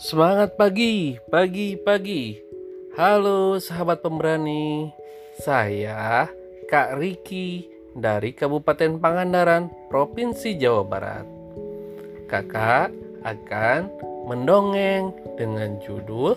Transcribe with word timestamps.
Semangat 0.00 0.56
pagi, 0.56 1.20
pagi, 1.28 1.76
pagi. 1.76 2.32
Halo 2.96 3.60
sahabat 3.60 4.00
pemberani. 4.00 4.88
Saya 5.36 6.24
Kak 6.72 6.96
Riki 6.96 7.68
dari 7.92 8.32
Kabupaten 8.32 8.96
Pangandaran, 8.96 9.68
Provinsi 9.92 10.56
Jawa 10.56 10.88
Barat. 10.88 11.28
Kakak 12.32 12.96
akan 13.28 13.92
mendongeng 14.24 15.12
dengan 15.36 15.76
judul 15.84 16.32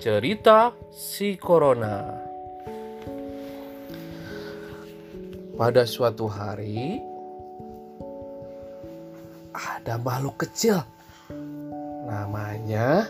Cerita 0.00 0.72
Si 0.88 1.36
Corona. 1.36 2.08
Pada 5.60 5.84
suatu 5.84 6.24
hari 6.24 7.04
ada 9.52 10.00
makhluk 10.00 10.48
kecil 10.48 10.80
Namanya 12.18 13.06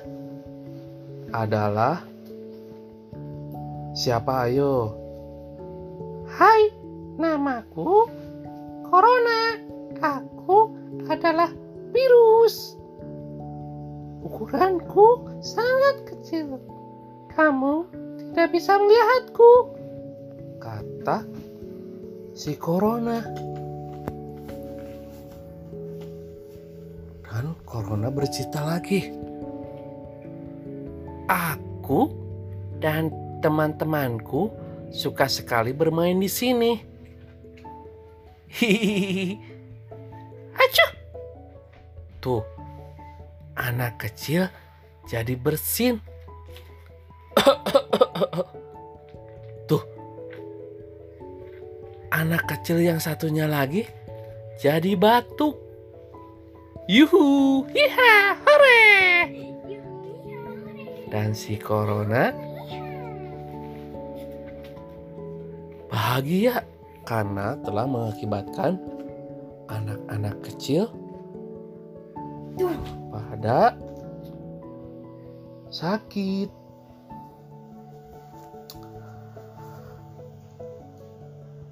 adalah 1.32 2.04
siapa 3.96 4.44
ayo? 4.44 4.92
Hai, 6.28 6.68
namaku 7.16 8.04
Corona. 8.84 9.56
Aku 10.04 10.76
adalah 11.08 11.48
virus. 11.88 12.76
Ukuranku 14.28 15.24
sangat 15.40 16.12
kecil. 16.12 16.60
Kamu 17.32 17.88
tidak 18.20 18.52
bisa 18.52 18.76
melihatku. 18.76 19.72
Kata 20.60 21.24
si 22.36 22.60
Corona. 22.60 23.24
Corona 27.78 28.10
bercerita 28.10 28.66
lagi. 28.66 29.06
Aku 31.30 32.10
dan 32.82 33.06
teman-temanku 33.38 34.50
suka 34.90 35.30
sekali 35.30 35.70
bermain 35.70 36.18
di 36.18 36.26
sini. 36.26 36.74
Hihihi. 38.50 39.38
Acuh, 40.58 40.90
Tuh, 42.18 42.42
anak 43.54 44.02
kecil 44.02 44.50
jadi 45.06 45.38
bersin. 45.38 46.02
Tuh, 49.70 49.86
anak 52.10 52.42
kecil 52.50 52.82
yang 52.82 52.98
satunya 52.98 53.46
lagi 53.46 53.86
jadi 54.58 54.98
batuk. 54.98 55.67
Yuhu, 56.88 57.68
hiha, 57.68 58.32
hore. 58.48 58.88
dan 61.08 61.32
si 61.32 61.56
Corona 61.56 62.32
bahagia 65.88 66.64
karena 67.08 67.56
telah 67.64 67.88
mengakibatkan 67.88 68.76
anak-anak 69.72 70.36
kecil 70.44 70.92
pada 73.08 73.72
sakit. 75.72 76.52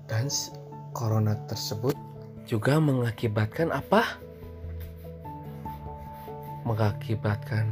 Dan 0.08 0.32
s- 0.32 0.52
corona 0.96 1.36
tersebut 1.44 1.92
juga 2.48 2.80
mengakibatkan 2.80 3.68
apa? 3.68 4.16
Mengakibatkan 6.66 7.70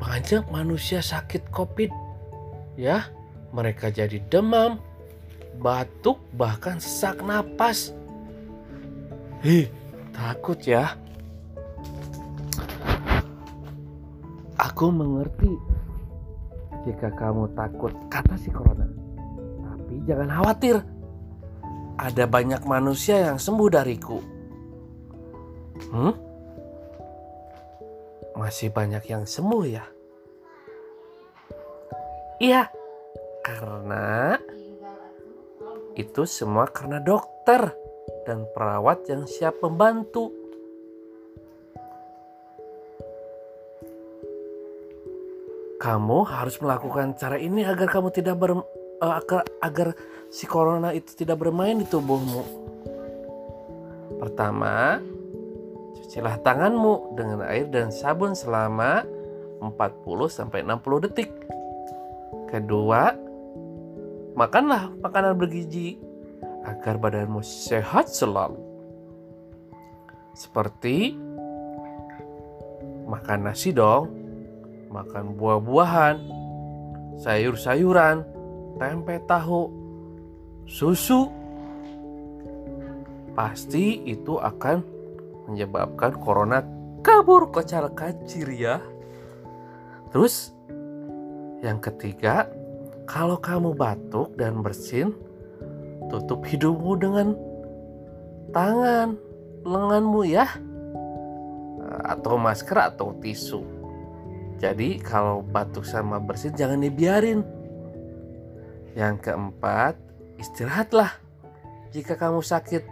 banyak 0.00 0.48
manusia 0.48 1.04
sakit 1.04 1.52
COVID. 1.52 1.92
Ya, 2.80 3.12
mereka 3.52 3.92
jadi 3.92 4.16
demam, 4.32 4.80
batuk, 5.60 6.16
bahkan 6.32 6.80
sesak 6.80 7.20
napas. 7.20 7.92
Hih, 9.44 9.68
takut 10.16 10.56
ya. 10.64 10.96
Aku 14.56 14.88
mengerti 14.88 15.52
jika 16.88 17.12
kamu 17.12 17.52
takut, 17.52 17.92
kata 18.08 18.40
si 18.40 18.48
Corona. 18.48 18.88
Tapi 19.60 20.00
jangan 20.08 20.28
khawatir. 20.32 20.80
Ada 22.00 22.24
banyak 22.24 22.64
manusia 22.64 23.28
yang 23.28 23.36
sembuh 23.36 23.68
dariku. 23.68 24.18
Hmm? 25.92 26.29
Masih 28.50 28.74
banyak 28.74 29.06
yang 29.06 29.30
sembuh 29.30 29.62
ya? 29.62 29.86
Iya, 32.42 32.66
karena 33.46 34.34
itu 35.94 36.26
semua 36.26 36.66
karena 36.66 36.98
dokter 36.98 37.70
dan 38.26 38.50
perawat 38.50 39.06
yang 39.06 39.30
siap 39.30 39.62
membantu. 39.62 40.34
Kamu 45.78 46.18
harus 46.26 46.58
melakukan 46.58 47.14
cara 47.22 47.38
ini 47.38 47.62
agar 47.62 47.86
kamu 47.86 48.10
tidak 48.10 48.34
ber 48.34 48.66
eh, 48.98 49.14
agar, 49.14 49.46
agar 49.62 49.88
si 50.26 50.50
corona 50.50 50.90
itu 50.90 51.14
tidak 51.14 51.38
bermain 51.38 51.78
di 51.78 51.86
tubuhmu. 51.86 52.42
Pertama, 54.18 54.98
cucilah 56.10 56.42
tanganmu 56.42 57.14
dengan 57.14 57.46
air 57.46 57.70
dan 57.70 57.94
sabun 57.94 58.34
selama 58.34 59.06
40 59.62 59.70
sampai 60.26 60.66
60 60.66 61.06
detik. 61.06 61.30
Kedua, 62.50 63.14
makanlah 64.34 64.90
makanan 64.98 65.38
bergizi 65.38 66.02
agar 66.66 66.98
badanmu 66.98 67.46
sehat 67.46 68.10
selalu. 68.10 68.58
Seperti 70.34 71.14
makan 73.06 73.46
nasi 73.46 73.70
dong, 73.70 74.10
makan 74.90 75.38
buah-buahan, 75.38 76.18
sayur-sayuran, 77.22 78.26
tempe 78.82 79.14
tahu, 79.30 79.70
susu. 80.66 81.30
Pasti 83.30 84.02
itu 84.10 84.34
akan 84.42 84.98
menyebabkan 85.50 86.14
corona 86.14 86.62
kabur 87.02 87.50
kocar 87.50 87.90
kacir 87.92 88.46
ya. 88.54 88.78
Terus 90.14 90.54
yang 91.60 91.82
ketiga, 91.82 92.48
kalau 93.04 93.36
kamu 93.36 93.74
batuk 93.74 94.32
dan 94.38 94.62
bersin, 94.62 95.12
tutup 96.08 96.46
hidungmu 96.46 96.96
dengan 96.96 97.28
tangan 98.54 99.18
lenganmu 99.66 100.22
ya. 100.24 100.46
Atau 102.06 102.38
masker 102.38 102.78
atau 102.78 103.12
tisu. 103.18 103.60
Jadi 104.60 105.00
kalau 105.00 105.40
batuk 105.40 105.88
sama 105.88 106.20
bersin 106.20 106.52
jangan 106.54 106.84
dibiarin. 106.84 107.42
Yang 108.92 109.30
keempat, 109.30 109.94
istirahatlah. 110.36 111.12
Jika 111.90 112.14
kamu 112.14 112.42
sakit, 112.42 112.82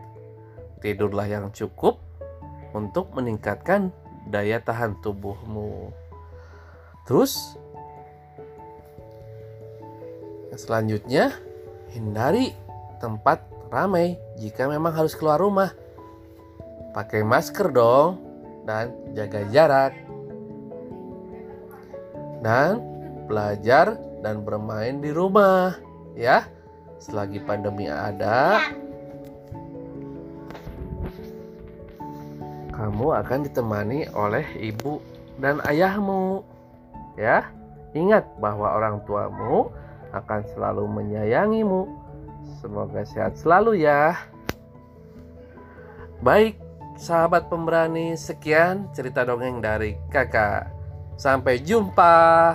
tidurlah 0.82 1.26
yang 1.26 1.50
cukup 1.50 2.07
untuk 2.76 3.12
meningkatkan 3.16 3.92
daya 4.28 4.60
tahan 4.60 4.98
tubuhmu. 5.00 5.92
Terus 7.08 7.56
selanjutnya 10.58 11.32
hindari 11.94 12.52
tempat 13.00 13.40
ramai 13.72 14.18
jika 14.36 14.68
memang 14.68 14.92
harus 14.92 15.16
keluar 15.16 15.40
rumah. 15.40 15.72
Pakai 16.92 17.22
masker 17.22 17.72
dong 17.72 18.20
dan 18.68 18.92
jaga 19.16 19.40
jarak. 19.48 19.92
Dan 22.38 22.80
belajar 23.26 23.98
dan 24.20 24.42
bermain 24.42 25.00
di 25.00 25.10
rumah 25.10 25.76
ya. 26.14 26.46
Selagi 26.98 27.38
pandemi 27.46 27.86
ada, 27.86 28.58
kamu 32.78 33.10
akan 33.10 33.38
ditemani 33.50 34.06
oleh 34.14 34.46
ibu 34.62 35.02
dan 35.42 35.58
ayahmu. 35.66 36.46
Ya, 37.18 37.50
ingat 37.90 38.22
bahwa 38.38 38.70
orang 38.70 39.02
tuamu 39.02 39.74
akan 40.14 40.46
selalu 40.54 40.86
menyayangimu. 40.86 41.90
Semoga 42.62 43.02
sehat 43.02 43.34
selalu 43.34 43.82
ya. 43.82 44.14
Baik, 46.22 46.54
sahabat 46.94 47.50
pemberani, 47.50 48.14
sekian 48.14 48.86
cerita 48.94 49.26
dongeng 49.26 49.58
dari 49.58 49.98
Kakak. 50.14 50.70
Sampai 51.18 51.58
jumpa. 51.58 52.54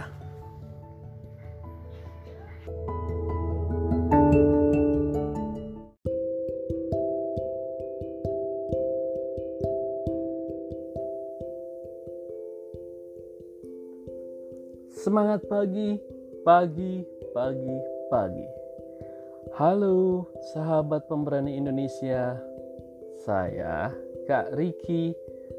Semangat 15.44 15.60
pagi, 15.68 15.92
pagi, 16.48 16.94
pagi, 17.36 17.76
pagi. 18.08 18.48
Halo 19.60 20.24
sahabat 20.56 21.04
pemberani 21.12 21.60
Indonesia. 21.60 22.40
Saya 23.28 23.92
Kak 24.24 24.56
Riki 24.56 25.12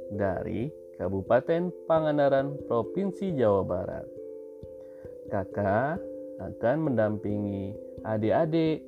dari 0.08 0.72
Kabupaten 0.96 1.68
Pangandaran, 1.84 2.56
Provinsi 2.64 3.36
Jawa 3.36 3.60
Barat. 3.60 4.08
Kakak 5.28 6.00
akan 6.40 6.76
mendampingi 6.80 7.76
adik-adik 8.08 8.80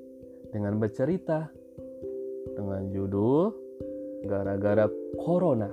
dengan 0.48 0.80
bercerita 0.80 1.52
dengan 2.56 2.88
judul 2.88 3.52
Gara-gara 4.24 4.88
Corona. 5.20 5.68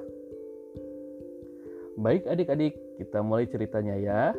Baik 1.95 2.27
adik-adik, 2.27 2.75
kita 2.99 3.23
mulai 3.23 3.47
ceritanya 3.47 3.95
ya. 3.95 4.35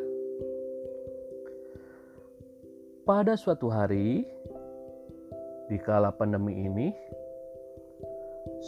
Pada 3.05 3.37
suatu 3.37 3.69
hari, 3.69 4.25
di 5.69 5.77
kala 5.77 6.09
pandemi 6.09 6.57
ini, 6.65 6.89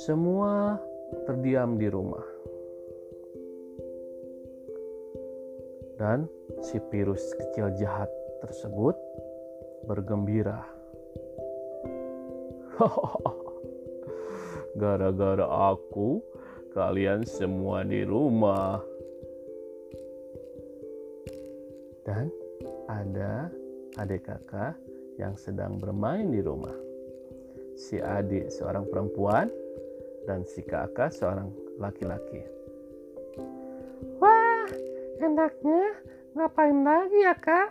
semua 0.04 0.76
terdiam 1.24 1.80
di 1.80 1.88
rumah. 1.88 2.20
Dan 5.96 6.28
si 6.60 6.76
virus 6.92 7.24
kecil 7.40 7.80
jahat 7.80 8.12
tersebut 8.44 8.92
bergembira. 9.88 10.68
Gara-gara 14.84 15.48
aku, 15.72 16.20
kalian 16.76 17.24
semua 17.24 17.88
di 17.88 18.04
rumah. 18.04 18.84
Dan 22.04 22.28
ada 22.84 23.48
adik 23.96 24.28
kakak 24.28 24.76
yang 25.16 25.32
sedang 25.40 25.80
bermain 25.80 26.28
di 26.28 26.44
rumah. 26.44 26.74
Si 27.76 27.96
adik 28.00 28.52
seorang 28.52 28.84
perempuan 28.88 29.48
dan 30.28 30.44
si 30.44 30.60
kakak 30.64 31.12
seorang 31.12 31.48
laki-laki. 31.80 32.44
Wah, 34.20 34.68
enaknya 35.20 35.96
ngapain 36.36 36.78
lagi 36.84 37.18
ya 37.24 37.34
kak? 37.36 37.68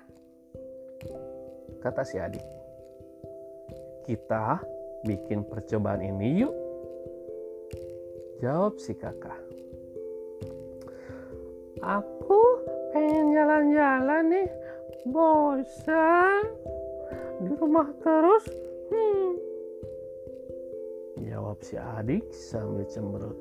Kata 1.82 2.02
si 2.02 2.18
adik. 2.18 2.46
Kita 4.06 4.62
bikin 5.06 5.46
percobaan 5.46 6.02
ini 6.02 6.46
yuk. 6.46 6.54
Jawab 8.42 8.78
si 8.82 8.98
kakak. 8.98 9.38
Aku 11.86 12.42
pengen 12.90 13.34
jalan-jalan 13.38 14.24
nih, 14.34 14.48
bosan 15.06 16.44
di 17.42 17.54
rumah 17.54 17.90
terus. 18.02 18.46
Hmm. 18.90 19.32
Jawab 21.26 21.58
si 21.62 21.78
adik 21.78 22.26
sambil 22.34 22.86
cemberut. 22.90 23.38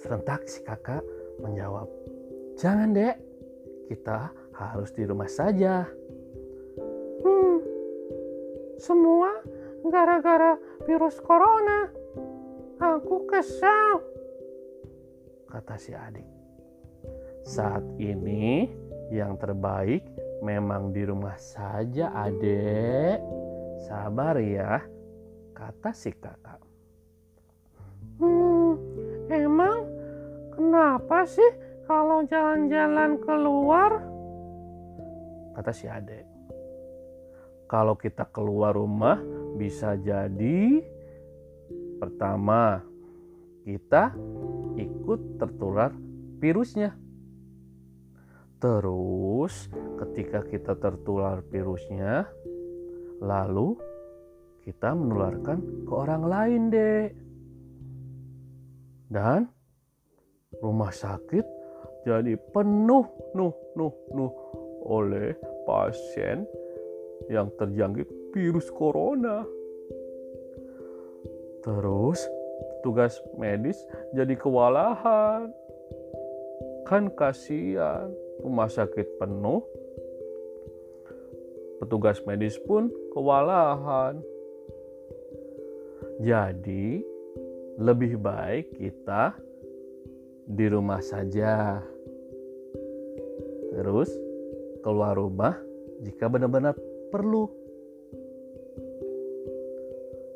Serentak 0.00 0.44
si 0.48 0.60
kakak 0.64 1.02
menjawab, 1.40 1.88
Jangan 2.56 2.96
dek, 2.96 3.20
kita 3.92 4.32
harus 4.56 4.88
di 4.96 5.04
rumah 5.04 5.28
saja. 5.28 5.84
Hmm. 7.20 7.60
Semua 8.80 9.28
gara-gara 9.84 10.56
virus 10.88 11.20
corona. 11.20 11.92
Aku 12.80 13.28
kesal. 13.28 14.00
Kata 15.48 15.76
si 15.76 15.92
adik. 15.92 16.35
Saat 17.46 17.86
ini 18.02 18.66
yang 19.14 19.38
terbaik 19.38 20.02
memang 20.42 20.90
di 20.90 21.06
rumah 21.06 21.38
saja 21.38 22.10
adek. 22.10 23.22
Sabar 23.86 24.34
ya, 24.42 24.82
kata 25.54 25.94
si 25.94 26.10
kakak. 26.10 26.58
Hmm, 28.18 28.74
emang 29.30 29.86
kenapa 30.58 31.22
sih 31.22 31.50
kalau 31.86 32.26
jalan-jalan 32.26 33.22
keluar? 33.22 34.02
Kata 35.54 35.70
si 35.70 35.86
adek. 35.86 36.26
Kalau 37.70 37.94
kita 37.94 38.26
keluar 38.26 38.74
rumah 38.74 39.22
bisa 39.54 39.94
jadi 39.94 40.82
pertama 42.02 42.82
kita 43.62 44.10
ikut 44.74 45.38
tertular 45.38 45.94
virusnya. 46.42 47.05
Terus 48.56 49.68
ketika 50.00 50.40
kita 50.48 50.72
tertular 50.80 51.44
virusnya, 51.52 52.24
lalu 53.20 53.76
kita 54.64 54.96
menularkan 54.96 55.84
ke 55.84 55.92
orang 55.92 56.24
lain 56.24 56.62
deh. 56.72 57.04
Dan 59.12 59.46
rumah 60.58 60.90
sakit 60.90 61.44
jadi 62.08 62.34
penuh 62.50 63.06
nuh 63.36 63.54
nuh 63.76 63.94
nuh 64.16 64.32
oleh 64.88 65.36
pasien 65.68 66.48
yang 67.28 67.52
terjangkit 67.60 68.08
virus 68.32 68.72
corona. 68.72 69.44
Terus 71.60 72.24
tugas 72.80 73.20
medis 73.36 73.76
jadi 74.16 74.32
kewalahan. 74.32 75.52
Kan 76.86 77.10
kasihan 77.12 78.14
rumah 78.40 78.68
sakit 78.68 79.20
penuh. 79.20 79.62
Petugas 81.76 82.24
medis 82.24 82.56
pun 82.64 82.88
kewalahan. 83.12 84.20
Jadi 86.24 87.04
lebih 87.76 88.16
baik 88.16 88.72
kita 88.80 89.36
di 90.48 90.66
rumah 90.72 91.04
saja. 91.04 91.84
Terus 93.76 94.08
keluar 94.80 95.20
rumah 95.20 95.52
jika 96.00 96.32
benar-benar 96.32 96.72
perlu. 97.12 97.50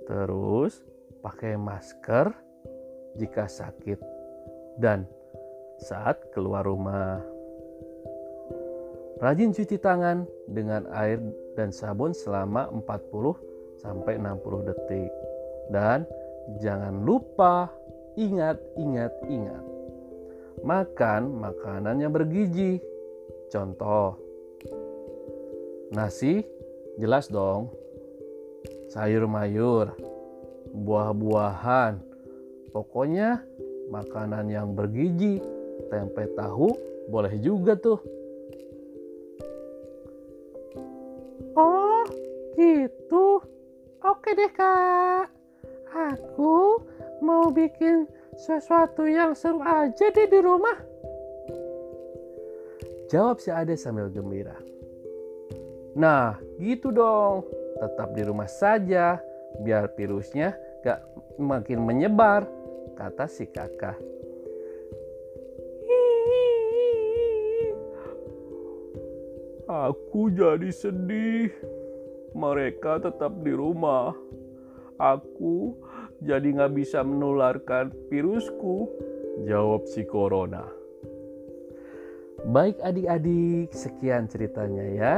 Terus 0.05 0.83
pakai 1.25 1.57
masker 1.57 2.35
jika 3.17 3.47
sakit 3.47 4.01
dan 4.83 5.07
saat 5.81 6.19
keluar 6.35 6.67
rumah. 6.67 7.30
Rajin 9.21 9.53
cuci 9.53 9.77
tangan 9.77 10.25
dengan 10.49 10.89
air 10.97 11.21
dan 11.53 11.69
sabun 11.77 12.17
selama 12.17 12.73
40 12.73 13.37
sampai 13.77 14.17
60 14.17 14.69
detik. 14.73 15.13
Dan 15.69 16.09
jangan 16.57 17.05
lupa 17.05 17.69
ingat 18.17 18.57
ingat 18.81 19.13
ingat. 19.29 19.61
Makan 20.65 21.37
makanan 21.37 22.01
yang 22.01 22.17
bergizi. 22.17 22.81
Contoh 23.53 24.17
nasi 25.93 26.41
jelas 26.97 27.29
dong. 27.29 27.69
Sayur 28.89 29.29
mayur, 29.29 29.93
buah-buahan. 30.73 32.01
Pokoknya 32.73 33.45
makanan 33.93 34.49
yang 34.49 34.73
bergizi. 34.73 35.45
Tempe 35.93 36.25
tahu 36.33 36.73
boleh 37.13 37.37
juga 37.37 37.77
tuh. 37.77 38.20
Oh, 41.57 42.05
gitu. 42.57 43.41
Oke 44.01 44.33
deh, 44.33 44.53
Kak. 44.53 45.29
Aku 45.91 46.81
mau 47.21 47.51
bikin 47.51 48.07
sesuatu 48.39 49.05
yang 49.05 49.37
seru 49.37 49.61
aja 49.61 50.07
deh 50.15 50.29
di 50.31 50.41
rumah. 50.41 50.79
Jawab 53.11 53.43
si 53.43 53.51
Ade 53.51 53.75
sambil 53.75 54.07
gembira. 54.09 54.55
Nah, 55.99 56.39
gitu 56.63 56.95
dong. 56.95 57.43
Tetap 57.81 58.15
di 58.15 58.23
rumah 58.23 58.47
saja, 58.47 59.19
biar 59.65 59.91
virusnya 59.99 60.55
gak 60.87 61.03
makin 61.41 61.83
menyebar, 61.83 62.47
kata 62.95 63.27
si 63.27 63.49
kakak. 63.51 64.10
Aku 69.81 70.29
jadi 70.29 70.69
sedih. 70.69 71.49
Mereka 72.37 73.01
tetap 73.01 73.33
di 73.41 73.49
rumah. 73.57 74.13
Aku 75.01 75.73
jadi 76.21 76.53
nggak 76.53 76.77
bisa 76.77 77.01
menularkan 77.01 77.89
virusku. 78.13 78.93
Jawab 79.49 79.89
si 79.89 80.05
Corona. 80.05 80.69
Baik 82.45 82.77
adik-adik, 82.85 83.73
sekian 83.73 84.29
ceritanya 84.29 84.85
ya. 84.85 85.17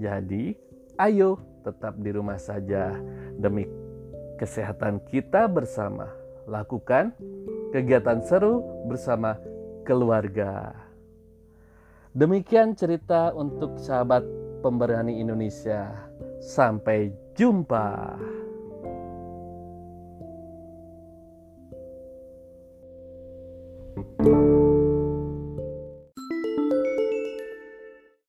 Jadi, 0.00 0.56
ayo 0.96 1.36
tetap 1.68 2.00
di 2.00 2.16
rumah 2.16 2.40
saja 2.40 2.96
demi 3.36 3.68
kesehatan 4.40 5.04
kita 5.12 5.52
bersama. 5.52 6.08
Lakukan 6.48 7.12
kegiatan 7.76 8.24
seru 8.24 8.64
bersama 8.88 9.36
keluarga. 9.84 10.84
Demikian 12.14 12.78
cerita 12.78 13.34
untuk 13.34 13.74
sahabat 13.74 14.22
pemberani 14.62 15.18
Indonesia. 15.18 15.90
Sampai 16.38 17.10
jumpa. 17.34 18.14